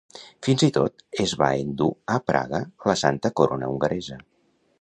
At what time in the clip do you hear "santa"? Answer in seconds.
3.05-3.33